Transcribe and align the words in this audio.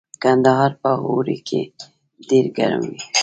کندهار 0.23 0.71
په 0.81 0.91
اوړي 1.07 1.37
کې 1.47 1.61
ډیر 2.29 2.45
ګرم 2.57 2.81
وي 2.91 3.03